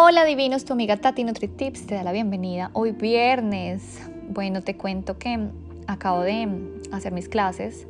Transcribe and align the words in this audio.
Hola 0.00 0.24
divinos, 0.24 0.64
tu 0.64 0.74
amiga 0.74 0.96
Tati 0.96 1.24
NutriTips 1.24 1.88
te 1.88 1.96
da 1.96 2.04
la 2.04 2.12
bienvenida 2.12 2.70
hoy 2.72 2.92
viernes. 2.92 4.00
Bueno, 4.28 4.62
te 4.62 4.76
cuento 4.76 5.18
que 5.18 5.48
acabo 5.88 6.22
de 6.22 6.48
hacer 6.92 7.12
mis 7.12 7.28
clases. 7.28 7.88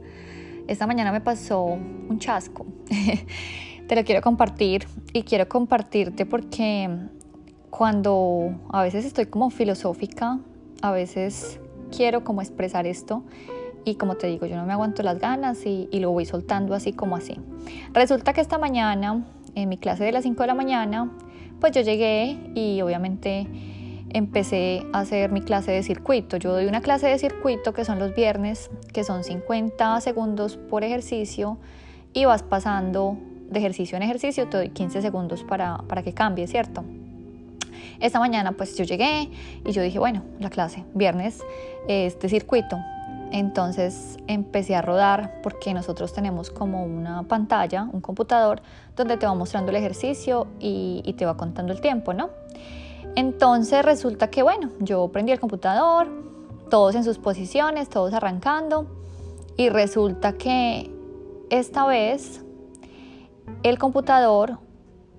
Esta 0.69 0.87
mañana 0.87 1.13
me 1.13 1.21
pasó 1.21 1.65
un 1.65 2.19
chasco. 2.19 2.65
te 3.89 3.95
lo 3.95 4.05
quiero 4.05 4.23
compartir 4.23 4.87
y 5.13 5.25
quiero 5.25 5.51
compartirte 5.51 6.25
porque 6.25 6.89
cuando 7.69 8.59
a 8.71 8.83
veces 8.83 9.05
estoy 9.05 9.27
como 9.27 9.51
filosófica, 9.51 10.39
a 10.81 10.91
veces 10.93 11.61
quiero 11.95 12.25
como 12.25 12.41
expresar 12.41 12.87
esto 12.87 13.23
y 13.85 13.97
como 13.97 14.15
te 14.15 14.29
digo, 14.29 14.47
yo 14.47 14.57
no 14.57 14.65
me 14.65 14.73
aguanto 14.73 15.03
las 15.03 15.19
ganas 15.19 15.67
y, 15.67 15.91
lo 15.93 16.11
voy 16.11 16.25
soltando 16.25 16.75
así 16.75 16.95
como 16.95 17.17
así. 17.17 17.37
Resulta 17.93 18.33
que 18.33 18.41
esta 18.41 18.57
mañana, 18.57 19.27
en 19.55 19.69
mi 19.69 19.77
clase 19.77 20.05
de 20.05 20.13
las 20.13 20.23
5 20.23 20.43
de 20.43 20.47
la 20.47 20.55
mañana, 20.55 21.11
pues 21.61 21.73
yo 21.73 21.81
llegué 21.81 22.39
y 22.55 22.81
obviamente 22.83 23.47
empecé 24.11 24.87
a 24.93 25.01
hacer 25.01 25.31
mi 25.33 25.43
clase 25.43 25.73
de 25.73 25.83
circuito. 25.83 26.37
Yo 26.37 26.53
doy 26.53 26.67
una 26.67 26.81
clase 26.81 27.09
de 27.09 27.19
circuito 27.19 27.73
que 27.73 27.85
son 27.85 27.99
los 27.99 28.15
viernes, 28.15 28.71
que 28.93 29.05
son 29.05 29.25
50 29.25 30.01
segundos 30.01 30.57
por 30.57 30.85
ejercicio 30.85 31.59
y 32.13 32.25
vas 32.25 32.43
pasando 32.43 33.19
de 33.51 33.59
ejercicio 33.59 33.97
en 33.97 34.03
ejercicio, 34.03 34.47
te 34.49 34.57
doy 34.59 34.69
15 34.71 35.01
segundos 35.01 35.43
para, 35.43 35.79
para 35.89 36.03
que 36.03 36.13
cambie, 36.13 36.47
¿cierto? 36.47 36.85
Esta 38.01 38.19
mañana 38.19 38.53
pues 38.53 38.77
yo 38.77 38.85
llegué 38.85 39.31
y 39.65 39.73
yo 39.73 39.83
dije, 39.83 39.99
bueno, 39.99 40.23
la 40.39 40.51
clase, 40.51 40.85
viernes, 40.95 41.41
este 41.89 42.29
circuito. 42.29 42.77
Entonces 43.31 44.17
empecé 44.27 44.75
a 44.75 44.83
rodar 44.83 45.41
porque 45.43 45.75
nosotros 45.75 46.13
tenemos 46.13 46.51
como 46.51 46.85
una 46.85 47.25
pantalla, 47.25 47.89
un 47.93 48.01
computador, 48.01 48.63
donde 48.97 49.17
te 49.17 49.27
va 49.27 49.35
mostrando 49.35 49.71
el 49.71 49.77
ejercicio 49.77 50.47
y, 50.59 51.15
te 51.19 51.27
va 51.27 51.37
contando 51.37 51.73
el 51.73 51.81
tiempo, 51.81 52.15
¿no? 52.15 52.31
Entonces 53.17 53.85
resulta 53.85 54.31
que, 54.31 54.43
bueno, 54.43 54.71
yo 54.81 55.09
prendí 55.09 55.33
el 55.33 55.41
computador, 55.41 56.09
todos 56.71 56.95
en 56.95 57.05
sus 57.05 57.19
posiciones, 57.19 57.89
todos 57.89 58.15
arrancando, 58.15 58.87
y 59.57 59.69
resulta 59.71 60.35
que 60.35 60.91
esta 61.51 61.87
vez 61.87 62.45
el 63.63 63.79
computador, 63.79 64.59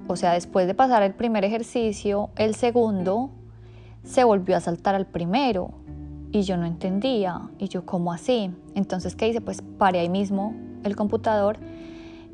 o 0.07 0.15
sea, 0.15 0.33
después 0.33 0.65
de 0.65 0.73
pasar 0.73 1.03
el 1.03 1.13
primer 1.13 1.43
ejercicio, 1.43 2.29
el 2.37 2.55
segundo 2.55 3.31
se 4.03 4.23
volvió 4.23 4.55
a 4.55 4.61
saltar 4.61 4.95
al 4.95 5.05
primero 5.05 5.78
y 6.31 6.41
yo 6.43 6.57
no 6.57 6.65
entendía. 6.65 7.49
Y 7.57 7.67
yo, 7.67 7.85
¿cómo 7.85 8.13
así? 8.13 8.51
Entonces, 8.75 9.15
¿qué 9.15 9.27
hice? 9.27 9.41
Pues 9.41 9.61
paré 9.77 9.99
ahí 9.99 10.09
mismo 10.09 10.53
el 10.83 10.95
computador 10.95 11.57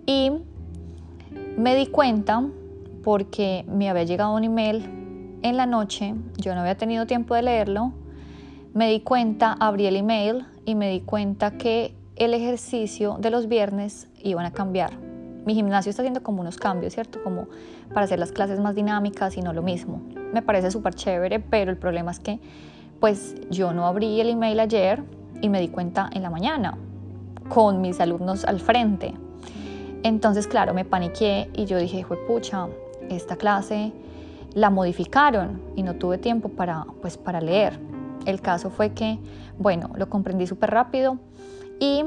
y 0.06 0.32
me 1.58 1.76
di 1.76 1.88
cuenta 1.88 2.44
porque 3.04 3.66
me 3.68 3.90
había 3.90 4.04
llegado 4.04 4.34
un 4.36 4.44
email 4.44 4.90
en 5.42 5.58
la 5.58 5.66
noche, 5.66 6.16
yo 6.38 6.56
no 6.56 6.62
había 6.62 6.76
tenido 6.76 7.06
tiempo 7.06 7.36
de 7.36 7.44
leerlo, 7.44 7.94
me 8.74 8.90
di 8.90 9.02
cuenta, 9.02 9.54
abrí 9.54 9.86
el 9.86 9.96
email 9.96 10.46
y 10.66 10.76
me 10.76 10.90
di 10.90 11.02
cuenta 11.02 11.52
que 11.52 11.96
el 12.16 12.34
ejercicio 12.34 13.18
de 13.20 13.30
los 13.30 13.48
viernes 13.48 14.08
iban 14.24 14.46
a 14.46 14.52
cambiar. 14.52 14.98
Mi 15.46 15.54
gimnasio 15.54 15.92
está 15.92 16.02
haciendo 16.02 16.24
como 16.24 16.42
unos 16.42 16.58
cambios, 16.58 16.94
¿cierto? 16.94 17.22
Como 17.24 17.48
para 17.94 18.06
hacer 18.06 18.18
las 18.18 18.32
clases 18.32 18.60
más 18.60 18.74
dinámicas 18.74 19.38
y 19.38 19.42
no 19.42 19.54
lo 19.54 19.62
mismo. 19.62 20.02
Me 20.34 20.42
parece 20.42 20.72
súper 20.72 20.96
chévere, 20.96 21.40
pero 21.40 21.70
el 21.70 21.78
problema 21.78 22.10
es 22.10 22.20
que 22.20 22.40
pues 23.00 23.36
yo 23.50 23.74
no 23.74 23.86
abrí 23.86 24.20
el 24.20 24.30
email 24.30 24.60
ayer 24.60 25.04
y 25.42 25.50
me 25.50 25.60
di 25.60 25.68
cuenta 25.68 26.10
en 26.14 26.24
la 26.24 26.30
mañana 26.30 26.78
con 27.50 27.82
mis 27.82 28.00
alumnos 28.00 28.46
al 28.46 28.60
frente. 28.60 29.14
Entonces, 30.04 30.48
claro, 30.48 30.74
me 30.74 30.86
paniqué 30.86 31.50
y 31.54 31.66
yo 31.66 31.78
dije, 31.78 32.06
pucha, 32.28 32.68
esta 33.10 33.36
clase 33.36 33.92
la 34.54 34.70
modificaron 34.70 35.62
y 35.76 35.84
no 35.84 35.96
tuve 35.96 36.18
tiempo 36.18 36.50
para, 36.50 36.86
pues, 37.02 37.18
para 37.18 37.42
leer. 37.42 37.80
El 38.26 38.42
caso 38.42 38.70
fue 38.70 38.94
que, 38.94 39.20
bueno, 39.58 39.90
lo 39.96 40.10
comprendí 40.10 40.48
súper 40.48 40.72
rápido 40.72 41.18
y 41.80 42.06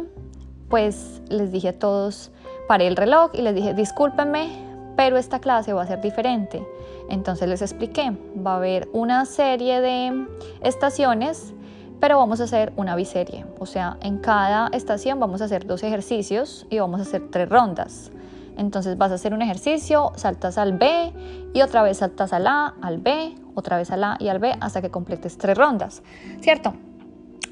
pues 0.69 1.23
les 1.29 1.51
dije 1.51 1.69
a 1.69 1.79
todos, 1.79 2.31
paré 2.67 2.87
el 2.87 2.97
reloj 2.97 3.31
y 3.35 3.43
les 3.43 3.55
dije, 3.55 3.75
discúlpenme, 3.75 4.68
pero 4.99 5.17
esta 5.17 5.39
clase 5.39 5.73
va 5.73 5.83
a 5.83 5.87
ser 5.87 6.01
diferente. 6.01 6.67
Entonces 7.09 7.49
les 7.49 7.63
expliqué, 7.63 8.11
va 8.45 8.55
a 8.55 8.57
haber 8.57 8.89
una 8.93 9.27
serie 9.27 9.81
de 9.81 10.27
estaciones, 10.61 11.55
pero 12.01 12.19
vamos 12.19 12.41
a 12.41 12.45
hacer 12.45 12.73
una 12.75 12.97
biserie. 12.97 13.45
O 13.61 13.67
sea, 13.67 13.97
en 14.03 14.19
cada 14.19 14.67
estación 14.73 15.21
vamos 15.21 15.41
a 15.41 15.45
hacer 15.45 15.69
dos 15.69 15.85
ejercicios 15.85 16.67
y 16.69 16.81
vamos 16.81 16.99
a 16.99 17.03
hacer 17.05 17.31
tres 17.31 17.49
rondas. 17.49 18.11
Entonces 18.57 18.99
vas 18.99 19.13
a 19.13 19.15
hacer 19.15 19.35
un 19.35 19.41
ejercicio, 19.41 20.11
saltas 20.17 20.59
al 20.59 20.77
B 20.77 21.13
y 21.55 21.63
otra 21.63 21.85
vez 21.85 21.99
saltas 21.99 22.33
al 22.33 22.49
A, 22.49 22.75
al 22.83 22.99
B, 22.99 23.37
otra 23.55 23.77
vez 23.77 23.93
al 23.93 24.03
A 24.03 24.17
y 24.19 24.27
al 24.27 24.41
B 24.41 24.53
hasta 24.59 24.83
que 24.83 24.91
completes 24.91 25.39
tres 25.39 25.57
rondas, 25.57 26.03
¿cierto? 26.41 26.75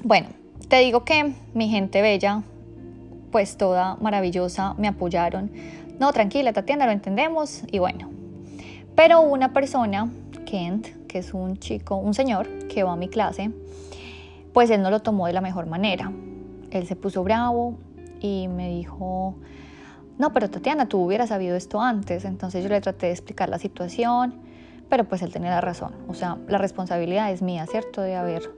Bueno, 0.03 0.27
te 0.67 0.79
digo 0.79 1.05
que 1.05 1.33
mi 1.53 1.69
gente 1.69 2.01
bella, 2.01 2.43
pues 3.31 3.55
toda 3.55 3.95
maravillosa, 4.01 4.73
me 4.77 4.89
apoyaron. 4.89 5.49
No, 5.99 6.13
tranquila, 6.13 6.53
Tatiana, 6.53 6.85
lo 6.85 6.91
entendemos 6.91 7.63
y 7.71 7.79
bueno, 7.79 8.09
pero 8.95 9.21
una 9.21 9.53
persona, 9.53 10.09
Kent, 10.45 10.87
que 11.07 11.19
es 11.19 11.33
un 11.33 11.57
chico, 11.57 11.95
un 11.95 12.13
señor 12.13 12.47
que 12.67 12.83
va 12.83 12.93
a 12.93 12.95
mi 12.95 13.09
clase, 13.09 13.51
pues 14.53 14.69
él 14.69 14.81
no 14.81 14.91
lo 14.91 15.01
tomó 15.01 15.27
de 15.27 15.33
la 15.33 15.41
mejor 15.41 15.65
manera. 15.65 16.11
Él 16.71 16.87
se 16.87 16.95
puso 16.95 17.23
bravo 17.23 17.77
y 18.19 18.47
me 18.47 18.69
dijo, 18.69 19.35
no, 20.17 20.33
pero 20.33 20.49
Tatiana, 20.49 20.87
tú 20.87 20.99
hubieras 20.99 21.29
sabido 21.29 21.55
esto 21.55 21.81
antes. 21.81 22.25
Entonces 22.25 22.63
yo 22.63 22.69
le 22.69 22.81
traté 22.81 23.07
de 23.07 23.11
explicar 23.11 23.49
la 23.49 23.59
situación, 23.59 24.35
pero 24.89 25.05
pues 25.05 25.21
él 25.21 25.31
tenía 25.31 25.49
la 25.49 25.61
razón. 25.61 25.93
O 26.07 26.13
sea, 26.13 26.37
la 26.47 26.57
responsabilidad 26.57 27.31
es 27.31 27.41
mía, 27.41 27.65
¿cierto? 27.67 28.01
De 28.01 28.15
haber, 28.15 28.49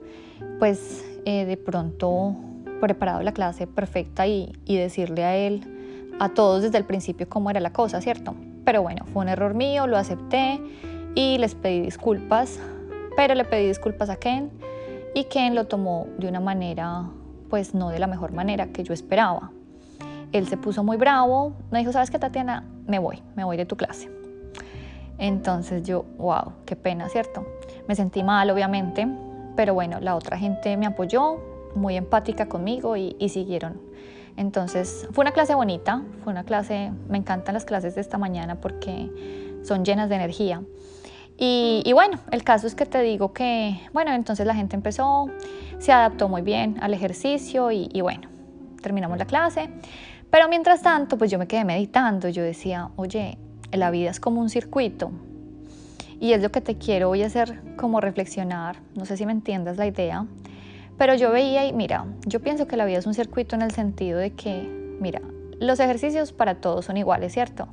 pues, 0.58 1.04
eh, 1.24 1.44
de 1.44 1.56
pronto 1.56 2.34
preparado 2.80 3.22
la 3.22 3.32
clase 3.32 3.66
perfecta 3.66 4.26
y, 4.26 4.52
y 4.64 4.76
decirle 4.76 5.24
a 5.24 5.36
él, 5.36 5.79
a 6.20 6.28
todos 6.28 6.62
desde 6.62 6.76
el 6.76 6.84
principio 6.84 7.28
cómo 7.28 7.50
era 7.50 7.60
la 7.60 7.72
cosa, 7.72 8.00
¿cierto? 8.02 8.34
Pero 8.64 8.82
bueno, 8.82 9.06
fue 9.06 9.22
un 9.22 9.30
error 9.30 9.54
mío, 9.54 9.86
lo 9.86 9.96
acepté 9.96 10.60
y 11.14 11.38
les 11.38 11.54
pedí 11.54 11.80
disculpas, 11.80 12.60
pero 13.16 13.34
le 13.34 13.44
pedí 13.44 13.66
disculpas 13.66 14.10
a 14.10 14.16
Ken 14.16 14.50
y 15.14 15.24
Ken 15.24 15.54
lo 15.54 15.66
tomó 15.66 16.08
de 16.18 16.28
una 16.28 16.38
manera, 16.38 17.04
pues 17.48 17.74
no 17.74 17.88
de 17.88 17.98
la 17.98 18.06
mejor 18.06 18.32
manera 18.32 18.66
que 18.66 18.84
yo 18.84 18.92
esperaba. 18.92 19.50
Él 20.32 20.46
se 20.46 20.58
puso 20.58 20.84
muy 20.84 20.98
bravo, 20.98 21.54
me 21.70 21.78
dijo, 21.78 21.90
¿sabes 21.90 22.10
qué, 22.10 22.18
Tatiana? 22.18 22.64
Me 22.86 22.98
voy, 22.98 23.22
me 23.34 23.42
voy 23.42 23.56
de 23.56 23.64
tu 23.64 23.76
clase. 23.76 24.10
Entonces 25.16 25.84
yo, 25.84 26.04
wow, 26.18 26.52
qué 26.66 26.76
pena, 26.76 27.08
¿cierto? 27.08 27.46
Me 27.88 27.94
sentí 27.94 28.22
mal, 28.22 28.50
obviamente, 28.50 29.08
pero 29.56 29.72
bueno, 29.72 30.00
la 30.00 30.14
otra 30.16 30.36
gente 30.36 30.76
me 30.76 30.84
apoyó, 30.84 31.38
muy 31.74 31.96
empática 31.96 32.46
conmigo 32.46 32.96
y, 32.98 33.16
y 33.18 33.30
siguieron 33.30 33.80
entonces 34.36 35.08
fue 35.12 35.22
una 35.22 35.32
clase 35.32 35.54
bonita, 35.54 36.02
fue 36.22 36.32
una 36.32 36.44
clase, 36.44 36.92
me 37.08 37.18
encantan 37.18 37.54
las 37.54 37.64
clases 37.64 37.94
de 37.94 38.00
esta 38.00 38.18
mañana 38.18 38.60
porque 38.60 39.10
son 39.62 39.84
llenas 39.84 40.08
de 40.08 40.16
energía. 40.16 40.62
Y, 41.42 41.90
bueno, 41.94 42.18
el 42.32 42.44
caso 42.44 42.66
es 42.66 42.74
que 42.74 42.84
te 42.84 43.00
digo 43.00 43.32
que, 43.32 43.80
bueno, 43.94 44.12
entonces 44.12 44.46
la 44.46 44.54
gente 44.54 44.76
empezó, 44.76 45.30
se 45.78 45.90
adaptó 45.90 46.28
muy 46.28 46.42
bien 46.42 46.76
al 46.82 46.92
ejercicio 46.92 47.70
y, 47.70 47.88
bueno, 48.02 48.28
terminamos 48.82 49.16
la 49.16 49.24
clase. 49.24 49.70
Pero 50.30 50.50
mientras 50.50 50.82
tanto, 50.82 51.16
pues 51.16 51.30
yo 51.30 51.38
me 51.38 51.46
quedé 51.46 51.64
meditando, 51.64 52.28
yo 52.28 52.42
decía, 52.42 52.90
oye, 52.96 53.38
la 53.72 53.90
vida 53.90 54.10
es 54.10 54.20
como 54.20 54.42
un 54.42 54.50
circuito. 54.50 55.12
Y 56.20 56.34
es 56.34 56.42
lo 56.42 56.50
que 56.50 56.60
te 56.60 56.76
quiero 56.76 57.08
hoy 57.08 57.22
hacer 57.22 57.58
como 57.76 58.02
reflexionar, 58.02 58.76
no 58.94 59.06
sé 59.06 59.16
si 59.16 59.24
me 59.24 59.32
entiendas 59.32 59.78
la 59.78 59.86
idea, 59.86 60.26
pero 61.00 61.14
yo 61.14 61.30
veía 61.30 61.64
y 61.64 61.72
mira, 61.72 62.04
yo 62.26 62.40
pienso 62.40 62.66
que 62.66 62.76
la 62.76 62.84
vida 62.84 62.98
es 62.98 63.06
un 63.06 63.14
circuito 63.14 63.56
en 63.56 63.62
el 63.62 63.70
sentido 63.70 64.18
de 64.18 64.32
que, 64.32 64.68
mira, 65.00 65.22
los 65.58 65.80
ejercicios 65.80 66.34
para 66.34 66.56
todos 66.56 66.84
son 66.84 66.98
iguales, 66.98 67.32
¿cierto? 67.32 67.68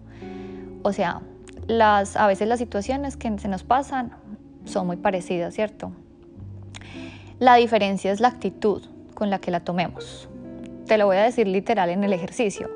O 0.81 0.93
sea, 0.93 1.19
las, 1.67 2.15
a 2.15 2.25
veces 2.25 2.47
las 2.47 2.57
situaciones 2.57 3.17
que 3.17 3.37
se 3.37 3.49
nos 3.49 3.65
pasan 3.65 4.11
son 4.63 4.87
muy 4.87 4.95
parecidas, 4.95 5.53
¿cierto? 5.53 5.91
La 7.37 7.55
diferencia 7.55 8.13
es 8.13 8.21
la 8.21 8.29
actitud 8.29 8.83
con 9.13 9.29
la 9.29 9.39
que 9.39 9.51
la 9.51 9.59
tomemos. 9.59 10.29
Te 10.85 10.97
lo 10.97 11.07
voy 11.07 11.17
a 11.17 11.23
decir 11.23 11.49
literal 11.49 11.89
en 11.89 12.05
el 12.05 12.13
ejercicio. 12.13 12.69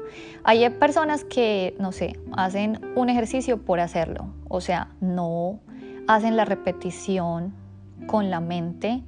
Hay 0.43 0.69
personas 0.71 1.23
que, 1.23 1.77
no 1.79 1.93
sé, 1.93 2.19
hacen 2.33 2.77
un 2.95 3.07
ejercicio 3.07 3.61
por 3.61 3.79
hacerlo. 3.79 4.33
O 4.49 4.59
sea, 4.59 4.89
no 4.99 5.61
hacen 6.09 6.35
la 6.35 6.43
repetición 6.43 7.53
con 8.05 8.29
la 8.29 8.41
mente 8.41 9.01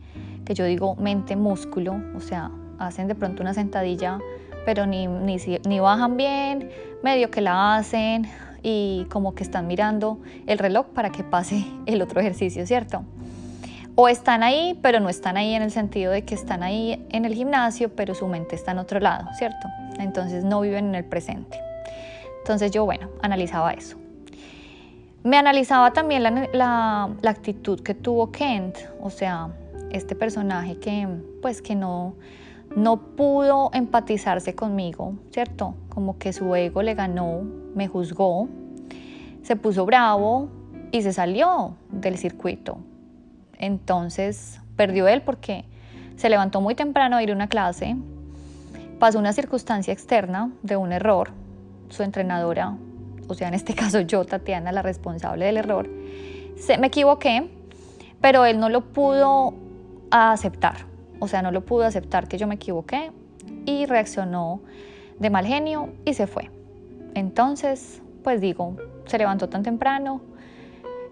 que 0.45 0.53
yo 0.53 0.65
digo 0.65 0.95
mente, 0.95 1.35
músculo, 1.35 2.01
o 2.15 2.19
sea, 2.19 2.51
hacen 2.79 3.07
de 3.07 3.15
pronto 3.15 3.41
una 3.41 3.53
sentadilla, 3.53 4.19
pero 4.65 4.85
ni, 4.85 5.07
ni, 5.07 5.79
bajan 5.79 6.17
bien, 6.17 6.69
medio 7.03 7.29
que 7.29 7.41
la 7.41 7.75
hacen 7.75 8.27
y 8.61 9.05
como 9.09 9.35
que 9.35 9.43
están 9.43 9.67
mirando 9.67 10.19
el 10.47 10.57
reloj 10.57 10.87
para 10.87 11.11
que 11.11 11.23
pase 11.23 11.65
el 11.85 12.01
otro 12.01 12.21
ejercicio, 12.21 12.65
¿cierto? 12.65 13.03
O 13.95 14.07
están 14.07 14.41
ahí, 14.41 14.79
pero 14.81 14.99
no 14.99 15.09
están 15.09 15.37
ahí 15.37 15.53
en 15.53 15.61
el 15.61 15.69
sentido 15.69 16.11
de 16.11 16.23
que 16.23 16.33
están 16.33 16.63
ahí 16.63 17.05
en 17.09 17.25
el 17.25 17.35
gimnasio, 17.35 17.89
pero 17.95 18.15
su 18.15 18.27
mente 18.27 18.55
está 18.55 18.71
en 18.71 18.79
otro 18.79 18.99
lado, 18.99 19.27
¿cierto? 19.37 19.67
Entonces 19.99 20.43
no 20.43 20.61
viven 20.61 20.87
en 20.87 20.95
el 20.95 21.05
presente. 21.05 21.59
Entonces 22.39 22.71
yo, 22.71 22.85
bueno, 22.85 23.09
analizaba 23.21 23.71
eso. 23.71 23.97
Me 25.23 25.37
analizaba 25.37 25.93
también 25.93 26.23
la, 26.23 27.09
actitud 27.25 27.79
que 27.79 27.93
tuvo 27.93 28.31
Kent, 28.31 28.77
o 29.01 29.09
sea, 29.09 29.49
este 29.91 30.15
personaje 30.15 30.77
que 30.77 31.07
pues 31.41 31.61
que 31.61 31.75
no, 31.75 32.15
no 32.75 32.97
pudo 33.15 33.69
empatizarse 33.73 34.55
conmigo, 34.55 35.13
¿cierto? 35.31 35.75
Como 35.89 36.17
que 36.17 36.33
su 36.33 36.55
ego 36.55 36.81
le 36.81 36.95
ganó, 36.95 37.43
me 37.75 37.87
juzgó, 37.87 38.47
se 39.43 39.55
puso 39.55 39.85
bravo 39.85 40.49
y 40.91 41.01
se 41.01 41.13
salió 41.13 41.75
del 41.91 42.17
circuito. 42.17 42.77
Entonces 43.57 44.59
perdió 44.75 45.07
él 45.07 45.21
porque 45.21 45.65
se 46.15 46.29
levantó 46.29 46.61
muy 46.61 46.75
temprano 46.75 47.17
a 47.17 47.23
ir 47.23 47.31
a 47.31 47.33
una 47.33 47.47
clase, 47.47 47.95
pasó 48.99 49.19
una 49.19 49.33
circunstancia 49.33 49.93
externa 49.93 50.51
de 50.61 50.77
un 50.77 50.91
error, 50.91 51.31
su 51.89 52.03
entrenadora, 52.03 52.77
o 53.27 53.33
sea, 53.33 53.47
en 53.47 53.53
este 53.53 53.73
caso 53.75 54.01
yo, 54.01 54.25
Tatiana, 54.25 54.71
la 54.71 54.81
responsable 54.81 55.45
del 55.45 55.57
error, 55.57 55.89
se, 56.57 56.77
me 56.77 56.87
equivoqué, 56.87 57.49
pero 58.23 58.45
él 58.45 58.57
no 58.57 58.69
lo 58.69 58.79
pudo 58.93 59.53
aceptar, 60.09 60.85
o 61.19 61.27
sea, 61.27 61.41
no 61.41 61.51
lo 61.51 61.65
pudo 61.65 61.83
aceptar 61.83 62.29
que 62.29 62.37
yo 62.37 62.47
me 62.47 62.55
equivoqué 62.55 63.11
y 63.65 63.85
reaccionó 63.85 64.61
de 65.19 65.29
mal 65.29 65.45
genio 65.45 65.89
y 66.05 66.13
se 66.13 66.25
fue. 66.25 66.49
Entonces, 67.15 68.01
pues 68.23 68.39
digo, 68.39 68.77
se 69.07 69.17
levantó 69.17 69.49
tan 69.49 69.61
temprano 69.61 70.21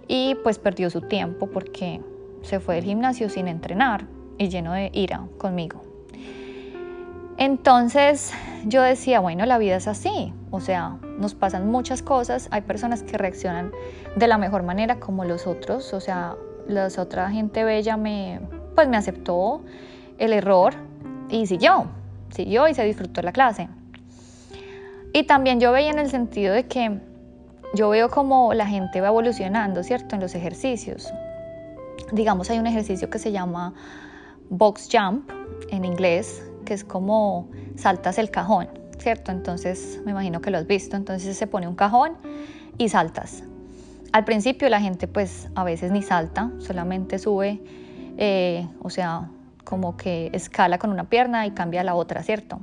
y 0.07 0.35
pues 0.35 0.57
perdió 0.57 0.89
su 0.89 1.01
tiempo 1.01 1.47
porque 1.47 1.99
se 2.43 2.61
fue 2.61 2.75
del 2.75 2.85
gimnasio 2.85 3.27
sin 3.27 3.49
entrenar 3.49 4.05
y 4.37 4.47
lleno 4.47 4.71
de 4.71 4.89
ira 4.93 5.27
conmigo. 5.37 5.81
Entonces 7.35 8.31
yo 8.63 8.83
decía, 8.83 9.19
bueno, 9.19 9.45
la 9.45 9.57
vida 9.57 9.75
es 9.75 9.89
así, 9.89 10.33
o 10.49 10.61
sea, 10.61 10.97
nos 11.17 11.35
pasan 11.35 11.69
muchas 11.69 12.03
cosas, 12.03 12.47
hay 12.51 12.61
personas 12.61 13.03
que 13.03 13.17
reaccionan 13.17 13.73
de 14.15 14.27
la 14.27 14.37
mejor 14.37 14.63
manera 14.63 15.01
como 15.01 15.25
los 15.25 15.45
otros, 15.45 15.93
o 15.93 15.99
sea, 15.99 16.37
la 16.71 16.88
otra 16.97 17.29
gente 17.29 17.63
bella 17.63 17.97
me, 17.97 18.39
pues 18.75 18.88
me 18.88 18.97
aceptó 18.97 19.62
el 20.18 20.33
error 20.33 20.73
y 21.29 21.47
siguió, 21.47 21.85
siguió 22.29 22.68
y 22.68 22.73
se 22.73 22.83
disfrutó 22.83 23.21
la 23.21 23.31
clase. 23.31 23.69
Y 25.13 25.23
también 25.23 25.59
yo 25.59 25.71
veía 25.71 25.91
en 25.91 26.00
el 26.00 26.09
sentido 26.09 26.53
de 26.53 26.68
que 26.68 27.00
yo 27.73 27.89
veo 27.89 28.09
como 28.09 28.53
la 28.53 28.65
gente 28.65 29.01
va 29.01 29.07
evolucionando, 29.07 29.83
¿cierto? 29.83 30.15
En 30.15 30.21
los 30.21 30.35
ejercicios. 30.35 31.12
Digamos, 32.12 32.50
hay 32.50 32.59
un 32.59 32.68
ejercicio 32.68 33.09
que 33.09 33.19
se 33.19 33.31
llama 33.31 33.74
box 34.50 34.89
jump 34.91 35.29
en 35.69 35.85
inglés, 35.85 36.44
que 36.65 36.74
es 36.74 36.83
como 36.83 37.50
saltas 37.75 38.17
el 38.17 38.29
cajón, 38.29 38.69
¿cierto? 38.97 39.31
Entonces, 39.31 40.01
me 40.06 40.12
imagino 40.12 40.41
que 40.41 40.51
lo 40.51 40.57
has 40.57 40.67
visto. 40.67 40.95
Entonces 40.95 41.38
se 41.38 41.47
pone 41.47 41.67
un 41.67 41.75
cajón 41.75 42.13
y 42.77 42.89
saltas. 42.89 43.44
Al 44.11 44.25
principio 44.25 44.67
la 44.69 44.81
gente 44.81 45.07
pues 45.07 45.49
a 45.55 45.63
veces 45.63 45.91
ni 45.91 46.01
salta, 46.01 46.51
solamente 46.59 47.17
sube, 47.17 47.61
eh, 48.17 48.67
o 48.81 48.89
sea, 48.89 49.29
como 49.63 49.95
que 49.95 50.29
escala 50.33 50.77
con 50.79 50.89
una 50.89 51.05
pierna 51.05 51.45
y 51.45 51.51
cambia 51.51 51.81
a 51.81 51.83
la 51.83 51.95
otra, 51.95 52.23
¿cierto? 52.23 52.59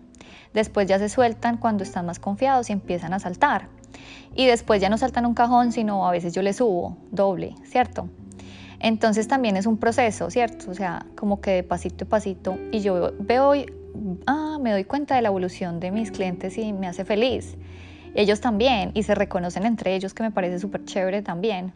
Después 0.53 0.87
ya 0.87 0.99
se 0.99 1.09
sueltan 1.09 1.57
cuando 1.57 1.85
están 1.85 2.05
más 2.07 2.19
confiados 2.19 2.69
y 2.69 2.73
empiezan 2.73 3.13
a 3.15 3.19
saltar. 3.19 3.69
Y 4.35 4.47
después 4.47 4.81
ya 4.81 4.91
no 4.91 4.99
saltan 4.99 5.25
un 5.25 5.35
cajón, 5.35 5.73
sino 5.73 6.07
a 6.07 6.11
veces 6.11 6.35
yo 6.35 6.43
le 6.43 6.53
subo 6.53 6.99
doble, 7.11 7.55
¿cierto? 7.65 8.09
Entonces 8.81 9.27
también 9.27 9.57
es 9.57 9.67
un 9.67 9.79
proceso, 9.79 10.31
¿cierto? 10.31 10.71
O 10.71 10.75
sea, 10.75 11.07
como 11.17 11.41
que 11.41 11.51
de 11.53 11.63
pasito 11.63 12.05
a 12.05 12.09
pasito. 12.09 12.59
Y 12.73 12.81
yo 12.81 13.13
veo, 13.19 13.53
ah, 14.27 14.59
me 14.61 14.71
doy 14.71 14.85
cuenta 14.85 15.17
de 15.17 15.23
la 15.23 15.29
evolución 15.29 15.81
de 15.81 15.91
mis 15.91 16.11
clientes 16.11 16.59
y 16.59 16.73
me 16.73 16.87
hace 16.87 17.05
feliz. 17.05 17.57
Ellos 18.15 18.41
también, 18.41 18.91
y 18.95 19.03
se 19.03 19.15
reconocen 19.15 19.67
entre 19.67 19.95
ellos, 19.95 20.15
que 20.15 20.23
me 20.23 20.31
parece 20.31 20.59
súper 20.59 20.85
chévere 20.85 21.23
también. 21.23 21.73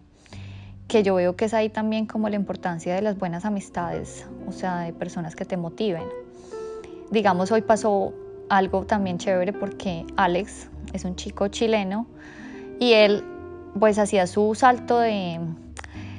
Que 0.88 1.02
yo 1.02 1.14
veo 1.14 1.37
que 1.37 1.46
es 1.46 1.55
ahí 1.55 1.69
también 1.69 2.06
como 2.06 2.29
la 2.29 2.37
importancia 2.37 2.94
de 2.94 3.02
las 3.02 3.19
buenas 3.19 3.44
amistades, 3.44 4.26
o 4.46 4.52
sea, 4.52 4.81
de 4.81 4.93
personas 4.93 5.37
que 5.37 5.44
te 5.44 5.56
motiven. 5.56 6.05
Digamos, 7.11 7.52
hoy 7.52 7.62
pasó 7.62 8.12
algo 8.49 8.84
también 8.84 9.19
chévere 9.19 9.52
porque 9.52 10.05
Alex 10.17 10.69
es 10.93 11.05
un 11.05 11.17
chico 11.17 11.49
chileno 11.49 12.06
y 12.81 12.93
él 12.93 13.25
pues 13.78 13.99
hacía 13.99 14.26
su 14.26 14.55
salto 14.55 14.99
de 14.99 15.40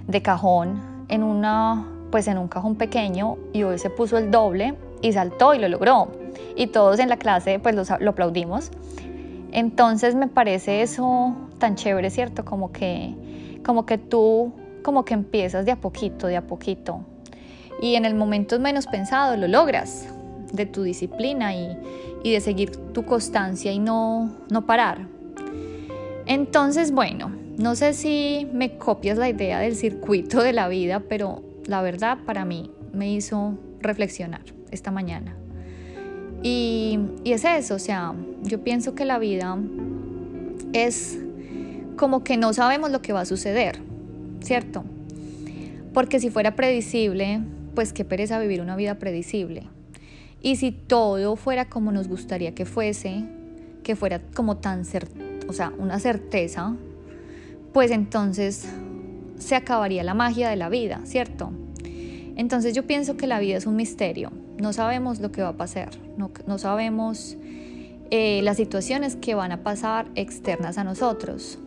de 0.08 0.22
cajón 0.22 1.06
en 1.08 1.24
una 1.24 1.88
pues 2.12 2.28
en 2.28 2.38
un 2.38 2.48
cajón 2.48 2.76
pequeño 2.76 3.38
y 3.54 3.64
hoy 3.64 3.80
se 3.80 3.90
puso 3.90 4.18
el 4.18 4.30
doble 4.30 4.76
y 5.02 5.14
saltó 5.14 5.54
y 5.56 5.60
lo 5.60 5.68
logró. 5.68 6.12
Y 6.56 6.68
todos 6.68 7.00
en 7.00 7.10
la 7.10 7.18
clase 7.18 7.58
pues 7.58 7.76
lo, 7.76 8.10
aplaudimos. 8.10 8.70
Entonces 9.54 10.16
me 10.16 10.28
parece 10.28 10.82
eso 10.82 11.36
tan 11.60 11.76
chévere, 11.76 12.10
¿cierto? 12.10 12.44
Como 12.44 12.72
que, 12.72 13.14
como 13.64 13.86
que 13.86 14.00
tú, 14.00 14.52
como 14.82 15.06
que 15.06 15.14
empiezas 15.14 15.64
de 15.66 15.72
a 15.72 15.76
poquito, 15.76 16.26
de 16.26 16.38
a 16.38 16.48
poquito. 16.48 17.06
Y 17.80 17.94
en 17.96 18.06
el 18.06 18.16
momento 18.16 18.60
menos 18.60 18.88
pensado 18.88 19.38
lo 19.38 19.48
logras, 19.48 20.08
de 20.52 20.66
tu 20.66 20.82
disciplina 20.84 21.54
y, 21.54 21.78
y 22.24 22.32
de 22.32 22.42
seguir 22.42 22.72
tu 22.94 23.06
constancia 23.06 23.72
y 23.72 23.78
no, 23.78 24.36
no 24.50 24.66
parar. 24.66 25.08
Entonces, 26.26 26.92
bueno, 26.92 27.32
no 27.58 27.76
sé 27.76 27.94
si 27.94 28.50
me 28.54 28.78
copias 28.78 29.20
la 29.20 29.30
idea 29.30 29.60
del 29.60 29.76
circuito 29.76 30.42
de 30.42 30.54
la 30.54 30.68
vida, 30.68 31.02
pero 31.08 31.44
la 31.68 31.84
verdad 31.84 32.18
para 32.26 32.44
mí 32.44 32.72
me 32.92 33.12
hizo 33.12 33.56
reflexionar 33.82 34.42
esta 34.72 34.90
mañana. 34.90 35.36
Y, 36.44 37.00
es 37.24 37.46
eso, 37.46 37.76
o 37.76 37.80
sea, 37.80 38.14
yo 38.44 38.62
pienso 38.64 38.96
que 38.96 39.06
la 39.06 39.18
vida 39.18 39.58
es 40.74 41.18
como 41.96 42.24
que 42.26 42.36
no 42.36 42.52
sabemos 42.52 42.92
lo 42.92 43.02
que 43.02 43.14
va 43.14 43.22
a 43.22 43.26
suceder, 43.26 43.80
¿cierto? 44.42 44.84
Porque 45.94 46.20
si 46.20 46.30
fuera 46.30 46.56
predecible, 46.56 47.40
pues 47.76 47.94
qué 47.94 48.04
pereza 48.04 48.40
vivir 48.40 48.60
una 48.60 48.76
vida 48.76 48.96
predecible. 48.96 49.64
Y 50.42 50.58
si 50.58 50.72
todo 50.72 51.38
fuera 51.38 51.70
como 51.70 51.94
nos 51.94 52.10
gustaría 52.10 52.54
que 52.54 52.66
fuese, 52.66 53.24
que 53.84 53.96
fuera 53.96 54.20
como 54.36 54.58
tan, 54.58 54.84
o 55.48 55.54
sea, 55.54 55.72
una 55.78 55.98
certeza, 56.00 56.76
pues 57.72 57.92
entonces 57.92 58.68
se 59.38 59.56
acabaría 59.56 60.04
la 60.04 60.14
magia 60.14 60.50
de 60.50 60.58
la 60.58 60.68
vida, 60.68 61.00
¿cierto? 61.06 61.54
Entonces 62.36 62.74
yo 62.74 62.88
pienso 62.88 63.16
que 63.16 63.28
la 63.28 63.40
vida 63.40 63.58
es 63.58 63.66
un 63.66 63.76
misterio, 63.76 64.32
no 64.60 64.74
sabemos 64.74 65.20
lo 65.20 65.32
que 65.32 65.42
va 65.42 65.50
a 65.50 65.58
pasar, 65.58 65.90
no, 66.18 66.58
sabemos 66.58 67.38
eh, 68.10 68.42
las 68.42 68.58
situaciones 68.58 69.16
que 69.16 69.36
van 69.36 69.52
a 69.52 69.64
pasar 69.64 70.08
externas 70.16 70.78
a 70.78 70.84
nosotros, 70.84 71.60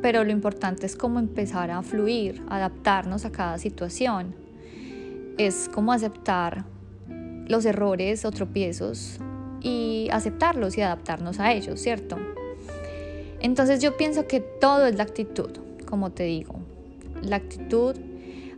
pero 0.00 0.24
lo 0.24 0.30
importante 0.30 0.86
es 0.86 0.96
cómo 0.96 1.18
empezar 1.18 1.70
a 1.70 1.82
fluir, 1.82 2.42
adaptarnos 2.48 3.24
a 3.24 3.32
cada 3.32 3.58
situación, 3.58 4.34
es 5.36 5.68
como 5.72 5.92
aceptar 5.92 6.64
los 7.48 7.64
errores 7.66 8.24
o 8.24 8.30
tropiezos 8.30 9.18
y 9.60 10.08
aceptarlos 10.12 10.78
y 10.78 10.82
adaptarnos 10.82 11.40
a 11.40 11.52
ellos, 11.52 11.80
¿cierto? 11.80 12.16
Entonces 13.40 13.80
yo 13.80 13.96
pienso 13.96 14.26
que 14.26 14.40
todo 14.40 14.86
es 14.86 14.96
la 14.96 15.02
actitud, 15.02 15.50
como 15.86 16.10
te 16.10 16.24
digo. 16.24 16.54
La 17.22 17.36
actitud, 17.36 17.96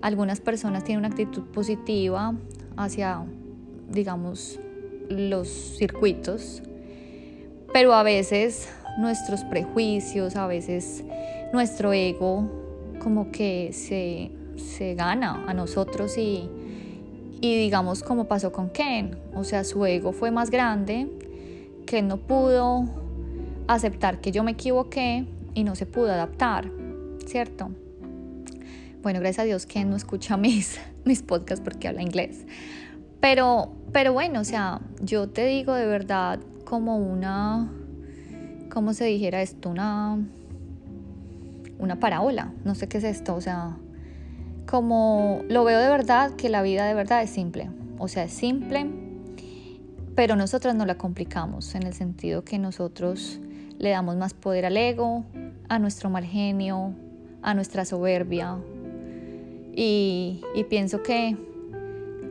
algunas 0.02 0.40
personas 0.40 0.84
tienen 0.84 1.04
una 1.04 1.08
actitud 1.08 1.42
positiva 1.44 2.34
hacia, 2.76 3.24
digamos, 3.88 4.60
los 5.08 5.48
circuitos, 5.48 6.62
pero 7.72 7.94
a 7.94 8.02
veces 8.02 8.68
nuestros 8.98 9.44
prejuicios, 9.44 10.36
a 10.36 10.46
veces 10.46 11.04
nuestro 11.52 11.92
ego 11.92 12.50
como 12.98 13.30
que 13.30 13.70
se, 13.72 14.30
se 14.56 14.94
gana 14.94 15.44
a 15.46 15.54
nosotros 15.54 16.16
y, 16.18 16.48
y 17.40 17.56
digamos 17.58 18.02
como 18.02 18.24
pasó 18.24 18.52
con 18.52 18.70
Ken, 18.70 19.18
o 19.34 19.44
sea, 19.44 19.64
su 19.64 19.84
ego 19.86 20.12
fue 20.12 20.30
más 20.30 20.50
grande, 20.50 21.08
que 21.86 22.02
no 22.02 22.16
pudo 22.16 22.84
aceptar 23.68 24.20
que 24.20 24.32
yo 24.32 24.42
me 24.42 24.52
equivoqué 24.52 25.26
y 25.54 25.64
no 25.64 25.74
se 25.74 25.86
pudo 25.86 26.12
adaptar, 26.12 26.70
¿cierto? 27.26 27.70
Bueno, 29.06 29.20
gracias 29.20 29.44
a 29.44 29.46
Dios 29.46 29.66
que 29.66 29.84
no 29.84 29.94
escucha 29.94 30.36
mis, 30.36 30.80
mis 31.04 31.22
podcasts 31.22 31.62
porque 31.64 31.86
habla 31.86 32.02
inglés. 32.02 32.44
Pero, 33.20 33.70
pero 33.92 34.12
bueno, 34.12 34.40
o 34.40 34.44
sea, 34.44 34.80
yo 35.00 35.28
te 35.28 35.46
digo 35.46 35.74
de 35.74 35.86
verdad 35.86 36.40
como 36.64 36.96
una, 36.96 37.70
¿cómo 38.68 38.94
se 38.94 39.04
dijera 39.04 39.42
esto? 39.42 39.70
Una, 39.70 40.18
una 41.78 42.00
parábola, 42.00 42.52
no 42.64 42.74
sé 42.74 42.88
qué 42.88 42.98
es 42.98 43.04
esto, 43.04 43.36
o 43.36 43.40
sea, 43.40 43.76
como 44.68 45.40
lo 45.48 45.62
veo 45.62 45.78
de 45.78 45.88
verdad 45.88 46.32
que 46.32 46.48
la 46.48 46.62
vida 46.62 46.84
de 46.84 46.94
verdad 46.94 47.22
es 47.22 47.30
simple, 47.30 47.70
o 47.98 48.08
sea, 48.08 48.24
es 48.24 48.32
simple, 48.32 48.90
pero 50.16 50.34
nosotros 50.34 50.74
no 50.74 50.84
la 50.84 50.98
complicamos 50.98 51.76
en 51.76 51.84
el 51.84 51.94
sentido 51.94 52.42
que 52.42 52.58
nosotros 52.58 53.38
le 53.78 53.90
damos 53.90 54.16
más 54.16 54.34
poder 54.34 54.66
al 54.66 54.76
ego, 54.76 55.24
a 55.68 55.78
nuestro 55.78 56.10
mal 56.10 56.24
genio, 56.24 56.92
a 57.40 57.54
nuestra 57.54 57.84
soberbia. 57.84 58.58
Y, 59.78 60.40
pienso 60.70 61.02
que 61.02 61.36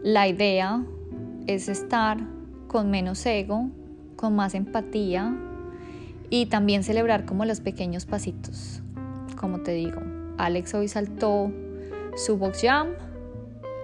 la 0.04 0.28
idea 0.28 0.84
es 1.46 1.70
estar 1.70 2.18
con 2.68 2.90
menos 2.90 3.24
ego, 3.28 3.70
con 4.16 4.36
más 4.36 4.56
empatía 4.56 5.38
y 6.32 6.48
también 6.48 6.84
celebrar 6.84 7.25
como 7.25 7.46
los 7.46 7.62
pequeños 7.62 8.08
pasitos, 8.08 8.82
como 9.40 9.60
te 9.62 9.74
digo. 9.74 10.02
Alex 10.40 10.74
hoy 10.74 10.88
saltó 10.88 11.52
su 12.16 12.38
box 12.38 12.62
jump 12.64 12.98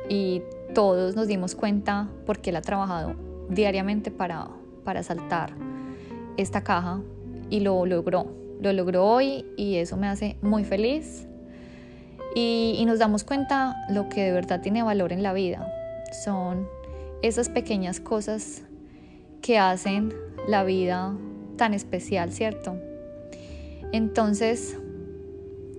y 0.10 0.41
todos 0.74 1.15
nos 1.15 1.27
dimos 1.27 1.53
cuenta 1.53 2.10
porque 2.25 2.50
él 2.50 2.56
ha 2.56 2.62
trabajado 2.62 3.13
diariamente 3.50 4.10
para, 4.10 4.48
para 4.84 5.03
saltar 5.03 5.53
esta 6.36 6.63
caja 6.63 7.00
y 7.51 7.60
lo 7.60 7.86
logró. 7.86 8.25
Lo 8.60 8.74
logró 8.74 9.06
hoy 9.06 9.46
y 9.56 9.75
eso 9.75 9.98
me 9.98 10.08
hace 10.08 10.38
muy 10.41 10.63
feliz. 10.63 11.27
Y, 12.35 12.81
nos 12.85 13.00
damos 13.00 13.23
cuenta 13.23 13.75
lo 13.89 14.09
que 14.09 14.23
de 14.23 14.31
verdad 14.31 14.61
tiene 14.61 14.83
valor 14.83 15.11
en 15.11 15.23
la 15.23 15.33
vida. 15.33 15.67
Son 16.23 16.67
esas 17.21 17.50
pequeñas 17.50 18.00
cosas 18.00 18.63
que 19.41 19.57
hacen 19.57 20.13
la 20.47 20.63
vida 20.63 21.13
tan 21.57 21.73
especial, 21.73 22.31
¿cierto? 22.31 22.77
Entonces, 23.91 24.77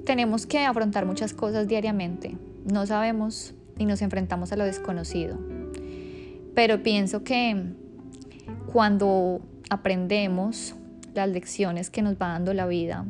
tenemos 0.04 0.47
que 0.47 0.61
afrontar 0.61 1.06
muchas 1.06 1.32
cosas 1.32 1.68
diariamente. 1.68 2.37
No 2.71 2.87
sabemos 2.87 3.54
y 3.78 3.87
nos 3.87 4.02
enfrentamos 4.02 4.52
a 4.52 4.56
lo 4.56 4.64
desconocido. 4.64 5.38
Pero 6.54 6.82
pienso 6.82 7.25
que 7.25 7.73
cuando 8.73 9.40
aprendemos 9.71 10.75
las 11.14 11.28
lecciones 11.28 11.90
que 11.90 12.02
nos 12.02 12.14
va 12.14 12.28
dando 12.28 12.52
la 12.52 12.66
vida, 12.66 13.06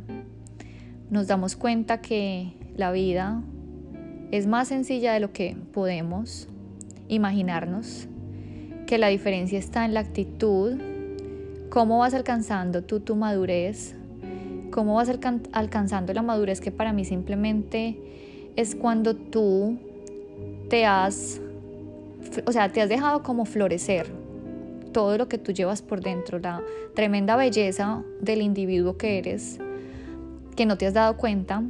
nos 1.10 1.26
damos 1.26 1.56
cuenta 1.56 2.00
que 2.00 2.54
la 2.76 2.92
vida 2.92 3.42
es 4.30 4.46
más 4.46 4.68
sencilla 4.68 5.12
de 5.12 5.20
lo 5.20 5.32
que 5.32 5.56
podemos 5.72 6.48
imaginarnos, 7.08 8.08
que 8.86 8.98
la 8.98 9.08
diferencia 9.08 9.58
está 9.58 9.84
en 9.84 9.94
la 9.94 10.00
actitud, 10.00 10.78
cómo 11.68 11.98
vas 11.98 12.14
alcanzando 12.14 12.82
tú 12.82 13.00
tu 13.00 13.14
madurez, 13.16 13.94
cómo 14.70 14.94
vas 14.94 15.10
alcanzando 15.52 16.12
la 16.14 16.22
madurez 16.22 16.60
que 16.60 16.70
para 16.70 16.92
mí 16.92 17.04
simplemente 17.04 17.98
es 18.56 18.74
cuando 18.74 19.14
tú 19.14 19.78
te 20.68 20.86
has, 20.86 21.40
o 22.46 22.52
sea, 22.52 22.70
te 22.72 22.80
has 22.80 22.88
dejado 22.88 23.22
como 23.22 23.44
florecer 23.44 24.06
todo 24.92 25.16
lo 25.18 25.28
que 25.28 25.38
tú 25.38 25.52
llevas 25.52 25.82
por 25.82 26.00
dentro, 26.00 26.38
la 26.38 26.62
tremenda 26.94 27.36
belleza 27.36 28.02
del 28.20 28.42
individuo 28.42 28.96
que 28.96 29.18
eres, 29.18 29.58
que 30.56 30.66
no 30.66 30.76
te 30.76 30.86
has 30.86 30.94
dado 30.94 31.16
cuenta, 31.16 31.62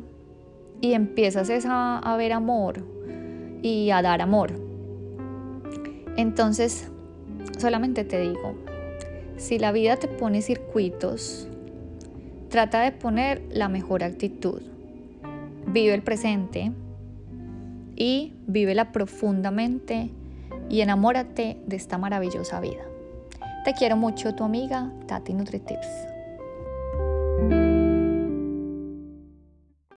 y 0.82 0.92
empiezas 0.92 1.48
a, 1.64 2.16
ver 2.18 2.32
amor 2.32 2.84
y 3.62 3.88
a 3.90 4.02
dar 4.02 4.20
amor. 4.20 4.52
Entonces, 6.18 6.90
solamente 7.56 8.04
te 8.04 8.20
digo, 8.20 8.54
si 9.38 9.58
la 9.58 9.72
vida 9.72 9.96
te 9.96 10.08
pone 10.08 10.42
circuitos, 10.42 11.48
trata 12.50 12.82
de 12.82 12.92
poner 12.92 13.42
la 13.50 13.70
mejor 13.70 14.04
actitud. 14.04 14.60
Vive 15.66 15.94
el 15.94 16.02
presente, 16.02 16.72
y 17.96 18.34
vívela 18.46 18.92
profundamente 18.92 20.10
y 20.68 20.80
enamórate 20.80 21.58
de 21.66 21.76
esta 21.76 21.98
maravillosa 21.98 22.60
vida. 22.60 22.82
Te 23.64 23.74
quiero 23.74 23.96
mucho, 23.96 24.34
tu 24.34 24.44
amiga 24.44 24.90
Tati 25.06 25.34
NutriTips. 25.34 26.11